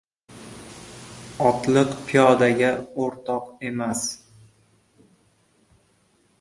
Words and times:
•Otliq 1.49 1.91
piyodaga 2.09 2.71
o‘rtoq 3.05 3.53
emas. 3.73 4.03